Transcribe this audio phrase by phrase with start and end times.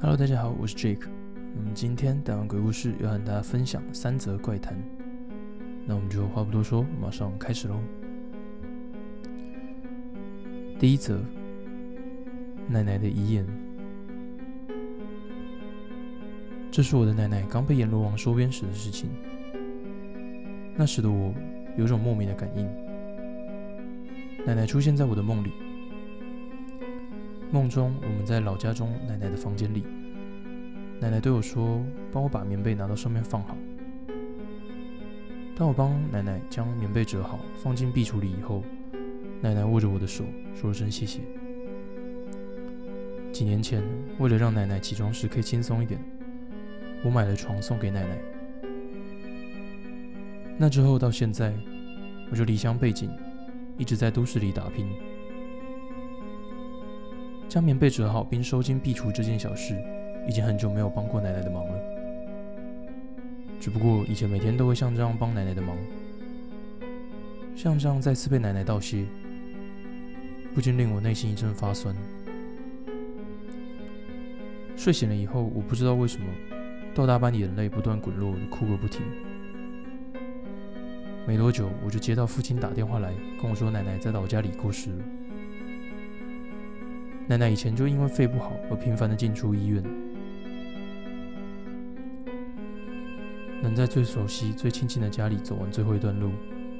[0.00, 1.08] Hello，大家好，我是 Jake。
[1.56, 4.78] 那么今天带完鬼故事，要和大家分享三则怪谈。
[5.84, 7.80] 那我们就话不多说，马上开始喽。
[10.78, 11.20] 第一则，
[12.68, 13.44] 奶奶的遗言。
[16.70, 19.10] 这是我的奶奶刚被阎罗王收编时的事情。
[20.76, 21.34] 那时的我
[21.76, 22.64] 有种莫名的感应，
[24.46, 25.50] 奶奶出现在我的梦里。
[27.50, 29.82] 梦中，我们在老家中奶奶的房间里。
[31.00, 33.56] 奶奶对我说：“帮我把棉被拿到上面放好。”
[35.54, 38.62] 当我帮奶奶将棉被折好，放进壁橱里以后，
[39.40, 40.24] 奶奶握着我的手，
[40.54, 41.20] 说了声谢谢。
[43.32, 43.82] 几年前，
[44.18, 46.00] 为了让奶奶起床时可以轻松一点，
[47.04, 48.18] 我买了床送给奶奶。
[50.56, 51.52] 那之后到现在，
[52.30, 53.08] 我就离乡背井，
[53.76, 54.88] 一直在都市里打拼。
[57.48, 59.76] 将棉被折好并收进壁橱这件小事，
[60.28, 61.74] 已经很久没有帮过奶奶的忙了。
[63.58, 65.76] 只不过以前每天都会像这样帮奶奶的忙，
[67.56, 69.04] 像这样再次被奶奶道谢，
[70.54, 71.92] 不禁令我内心一阵发酸。
[74.76, 76.26] 睡醒了以后，我不知道为什么，
[76.94, 79.02] 豆大般的眼泪不断滚落，哭个不停。
[81.26, 85.04] 没多久，我就接到父亲打电话来跟我说，奶奶在老家里过世了。
[87.26, 89.82] 奶奶以前就因为肺不好而频繁的进出医院，
[93.62, 96.30] 能在最熟悉、最亲近的家里走完最后一段路，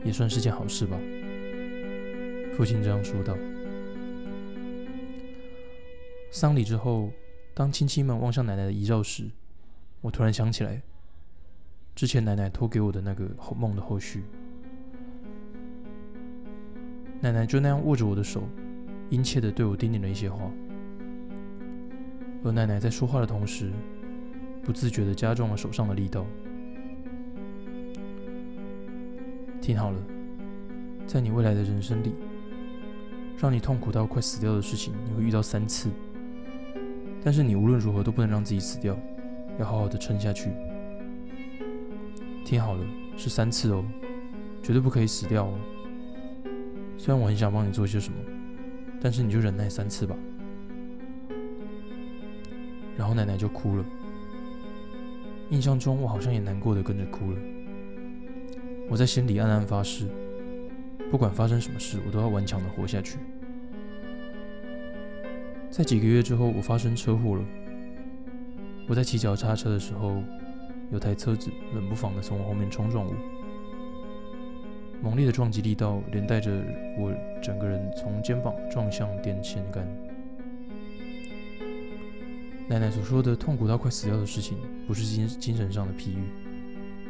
[0.05, 0.97] 也算是件好事吧。
[2.57, 3.37] 父亲这样说道。
[6.31, 7.11] 丧礼之后，
[7.55, 9.25] 当亲戚们望向奶奶的遗照时，
[10.01, 10.81] 我突然想起来，
[11.95, 14.23] 之前奶奶托给我的那个梦的后续。
[17.21, 18.45] 奶奶就那样握着我的手。
[19.11, 20.53] 殷切地对我叮咛了一些话，
[22.45, 23.73] 而奶奶在说话的同时，
[24.63, 26.27] 不自觉地加重了手上的力道。
[29.61, 29.99] 听好了，
[31.07, 32.15] 在你未来的人生里，
[33.37, 35.91] 让你痛苦到快死掉的事情，你会遇到三次。
[37.23, 38.97] 但是你无论如何都不能让自己死掉，
[39.59, 40.51] 要好好的撑下去。
[42.45, 42.85] 听好了，
[43.17, 43.85] 是三次哦，
[44.63, 45.59] 绝对不可以死掉哦。
[46.97, 48.19] 虽然我很想帮你做些什么。
[49.01, 50.17] 但是你就忍耐三次吧。
[52.97, 53.85] 然后奶奶就哭了。
[55.51, 57.39] 印象中我好像也难过的跟着哭了。
[58.89, 60.07] 我在心里暗暗发誓，
[61.11, 63.19] 不管发生什么事，我都要顽强的活下去。
[65.71, 67.45] 在几个月之后，我发生车祸了。
[68.89, 70.23] 我在骑脚踏车的时候，
[70.91, 73.13] 有台车子冷不防的从我后面冲撞我。
[75.03, 76.51] 猛烈的撞击力道，连带着
[76.99, 79.87] 我整个人从肩膀撞向电线杆。
[82.67, 84.57] 奶奶所说的痛苦到快死掉的事情，
[84.87, 86.25] 不是精精神上的譬喻，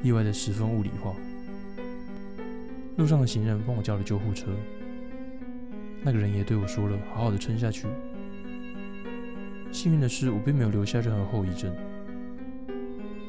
[0.03, 1.15] 意外的十分物理化。
[2.98, 4.50] 路上的行人帮我叫了救护车，
[6.03, 7.86] 那个人也对我说了：“好好的撑下去。”
[9.70, 11.72] 幸运的是，我并没有留下任何后遗症。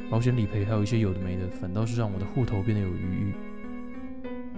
[0.09, 3.34] 保险理赔还有一些有的没的，反倒是让我的户头变得有余裕。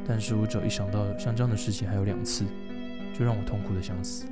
[0.08, 2.46] 但是我只要一想到像这样的事情还有两次，
[3.14, 4.26] 就让我痛苦的想死。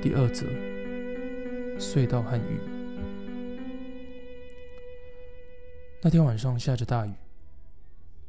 [0.00, 0.46] 第二则，
[1.80, 2.77] 隧道和雨。
[6.00, 7.12] 那天晚上下着大雨，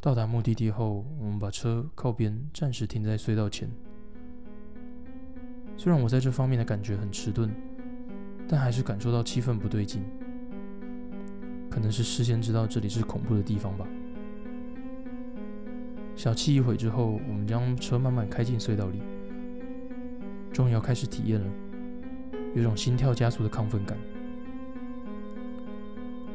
[0.02, 3.70] 到达目的地后，我们把车靠边，暂时停在隧道前。
[5.78, 7.52] 虽然我在这方面的感觉很迟钝，
[8.48, 10.02] 但还是感受到气氛不对劲。
[11.70, 13.88] 可能是事先知道这里是恐怖的地方吧。
[16.16, 19.00] 小憩一会之后，我们将车慢慢开进隧道里，
[20.52, 21.48] 终于要开始体验了，
[22.56, 23.96] 有种心跳加速的亢奋感。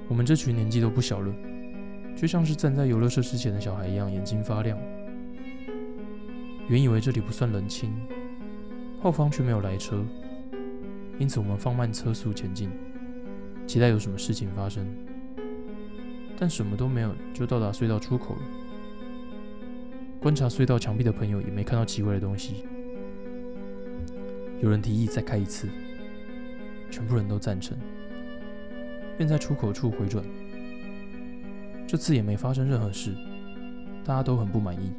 [0.08, 1.34] 我们这群年纪都不小了，
[2.14, 4.78] 就像是站在游乐设施前的小孩一样，眼睛发亮。
[6.68, 7.92] 原以为这里不算冷清，
[9.00, 10.04] 后方却没有来车，
[11.18, 12.70] 因此我们放慢车速前进，
[13.66, 14.86] 期待有什么事情发生。
[16.38, 18.42] 但什么都没有，就到达隧道出口了。
[20.20, 22.64] 观察隧道墙壁的朋友也没看到奇怪的东西。
[24.60, 25.68] 有人提议再开一次，
[26.90, 27.76] 全部人都赞成，
[29.16, 30.24] 便在出口处回转。
[31.86, 33.14] 这次也没发生任何事，
[34.04, 34.92] 大家都很不满意，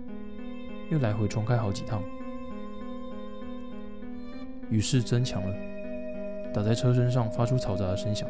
[0.91, 2.01] 又来回重开好几趟。
[4.69, 5.56] 雨势增强了，
[6.53, 8.29] 打在车身上发出嘈杂的声响。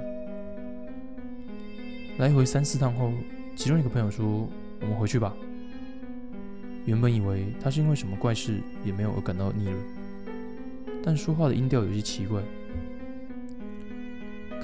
[2.17, 3.11] 来回三四趟后，
[3.55, 4.47] 其中一个朋友说
[4.81, 5.35] ：“我们回去吧。”
[6.85, 9.77] 原本以为他是因为什么怪事也没有而感到腻了，
[11.03, 12.41] 但说话的音调有些奇怪。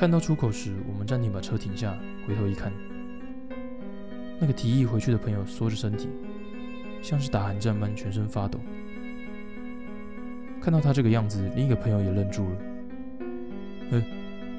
[0.01, 1.95] 看到出口时，我们暂停把车停下，
[2.25, 2.73] 回头一看，
[4.39, 6.09] 那个提议回去的朋友缩着身体，
[7.03, 8.59] 像是打寒战般全身发抖。
[10.59, 12.57] 看到他这个样子，另一个朋友也愣住了。
[13.91, 14.03] 哎，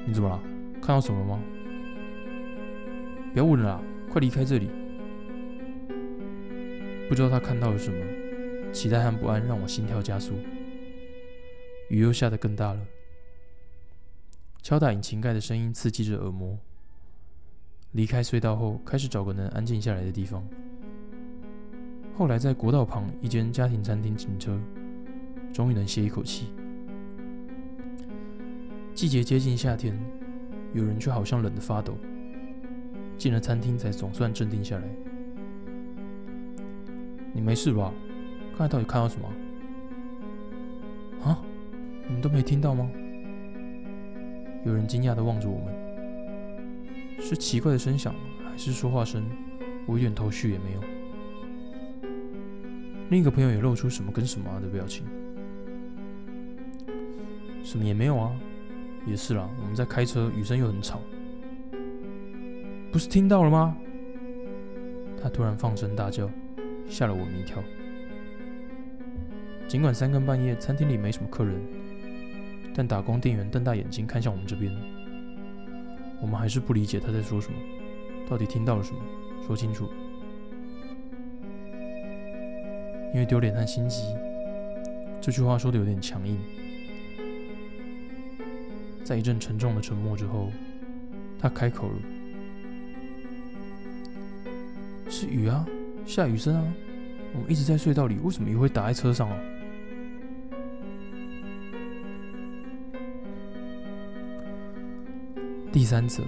[0.07, 0.41] 你怎么了？
[0.81, 1.41] 看到什么了吗？
[3.33, 4.69] 不要问了，快离开这里！
[7.09, 10.35] 不知道他看到了什么，期待和不安让我心跳加速。
[11.89, 12.79] 雨又下得更大了，
[14.63, 16.57] 敲打引擎盖的声音刺激着耳膜。
[17.91, 20.41] 离开隧道后，开始找个能安静下来的地方。
[22.15, 24.57] 后来在国道旁一间家庭餐厅停车。
[25.51, 26.47] 终于能歇一口气。
[28.95, 29.95] 季节接近夏天，
[30.73, 31.95] 有人却好像冷得发抖。
[33.19, 34.83] 进了餐厅，才总算镇定下来。
[37.33, 37.93] 你没事吧？
[38.57, 39.29] 刚才到底看到什么？
[41.23, 41.39] 啊？
[42.07, 42.89] 你们都没听到吗？
[44.65, 45.73] 有人惊讶地望着我们。
[47.19, 48.13] 是奇怪的声响，
[48.43, 49.23] 还是说话声？
[49.85, 50.81] 我一点头绪也没有。
[53.09, 55.05] 另一个朋友也露出什么跟什么的表情。
[57.63, 58.31] 什么也没有啊，
[59.05, 59.49] 也是啦。
[59.61, 61.01] 我们在开车，雨声又很吵，
[62.91, 63.75] 不是听到了吗？
[65.21, 66.29] 他突然放声大叫，
[66.89, 67.63] 吓了我们一跳。
[69.67, 71.61] 尽管三更半夜，餐厅里没什么客人，
[72.73, 74.71] 但打工店员瞪大眼睛看向我们这边。
[76.21, 77.57] 我们还是不理解他在说什么，
[78.29, 78.99] 到底听到了什么？
[79.45, 79.89] 说清楚。
[83.13, 84.01] 因为丢脸和心急，
[85.21, 86.37] 这句话说的有点强硬。
[89.03, 90.49] 在一阵沉重的沉默之后，
[91.37, 91.95] 他开口了
[95.11, 95.63] ：“是雨啊，
[96.05, 96.73] 下雨声啊。
[97.33, 99.37] 我们一直在隧道里，为什么雨会打在车上啊？”
[105.73, 106.21] 第三则，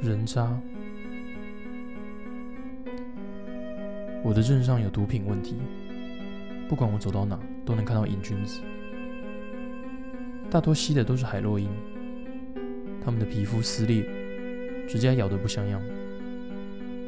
[0.00, 0.56] 人渣。
[4.22, 5.56] 我的镇上有毒品问题，
[6.68, 7.36] 不管我走到哪，
[7.66, 8.60] 都能看到瘾君子。
[10.48, 11.68] 大多吸的都是海洛因，
[13.04, 14.08] 他们的皮肤撕裂，
[14.86, 15.82] 指甲咬得不像样，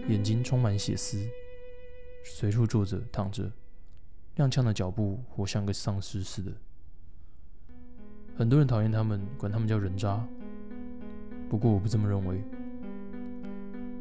[0.08, 1.16] 眼睛充满血丝，
[2.24, 3.48] 随处坐着、躺着，
[4.36, 6.50] 踉跄的脚步活像个丧尸似的。
[8.36, 10.26] 很多人讨厌他们，管他们叫人渣。
[11.50, 12.42] 不过我不这么认为，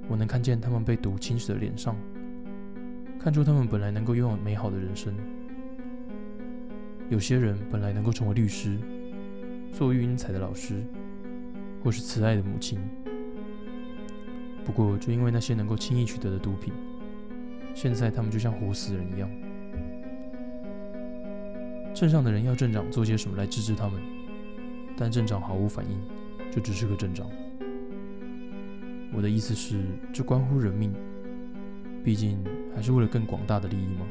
[0.08, 1.96] 我能看见他们被毒侵蚀的脸上，
[3.20, 5.14] 看出他们本来能够拥有美好的人生。
[7.10, 8.78] 有些人本来能够成为律师。
[9.72, 10.84] 做育婴才的老师，
[11.84, 12.80] 或是慈爱的母亲。
[14.66, 16.74] 不过，就因为那些能够轻易取得的毒品，
[17.74, 19.30] 现在他们就像活死人一样。
[21.94, 24.02] 镇上的人要镇长做些什么来制止他们，
[24.98, 25.98] 但镇长毫无反应，
[26.52, 27.30] 就只是个镇长。
[29.14, 29.82] 我的意思是，
[30.14, 30.94] 这关乎人命，
[32.04, 32.44] 毕竟
[32.76, 34.06] 还是为了更广大的利益吗？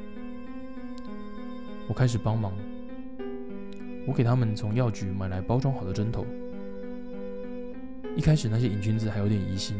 [1.88, 2.52] 我开始帮忙。
[4.06, 6.26] 我给他们从药局买来包装好的针头。
[8.16, 9.76] 一开始那些瘾君子还有点疑心，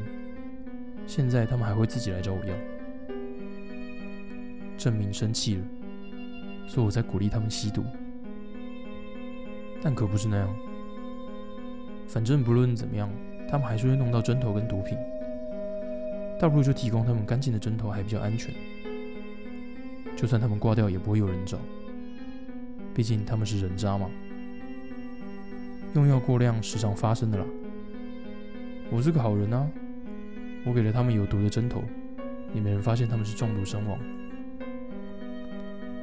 [1.07, 2.55] 现在他们还会自己来找我要。
[4.77, 5.65] 证明生气了，
[6.69, 7.83] 说我在鼓励他们吸毒，
[9.83, 10.68] 但可不是那样。
[12.09, 13.09] 反正不论怎么样，
[13.49, 14.97] 他们还是会弄到针头跟毒品，
[16.41, 18.53] 倒不如就提供他们干净的针头，还比较安全。
[20.17, 21.59] 就算他们挂掉，也不会有人找。
[22.95, 24.11] 毕竟他们是人渣嘛，
[25.95, 27.45] 用药过量时常发生的啦。
[28.91, 29.71] 我是个好人啊，
[30.65, 31.85] 我给了他们有毒的针头，
[32.55, 33.99] 也没人发现他们是中毒身亡。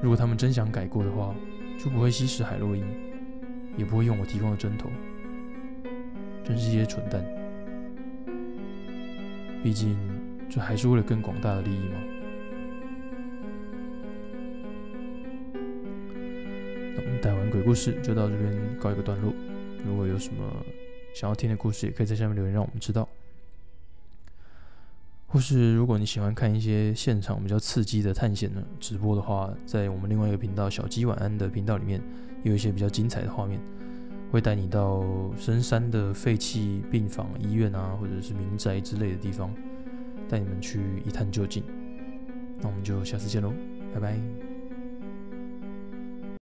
[0.02, 1.36] 如果他们真想改过的话，
[1.84, 2.86] 就不会吸食海洛因，
[3.76, 4.88] 也不会用我提供的针头。
[6.46, 7.22] 真是些蠢蛋。
[9.64, 9.98] 毕竟
[10.50, 11.96] 这还是为了更广大的利益嘛。
[17.22, 19.34] 带完鬼故事就到这边告一个段落。
[19.84, 20.64] 如果有什么
[21.16, 23.10] 想要听的故事，也可以在下面留言让我们知道。
[25.26, 32.00] 或是如果你喜欢看一些现场比较刺激的探险的直播的话，在我们另外一个频道“小鸡晚安”的频道里面，
[32.44, 33.60] 有一些比较精彩的画面，
[34.36, 35.02] 会带你到
[35.38, 39.50] 深山的废弃病房、医院啊，或者是民宅之类的地方，
[40.28, 41.64] 带你们去一探究竟。
[42.60, 43.54] 那我们就下次见喽，
[43.94, 44.55] 拜拜。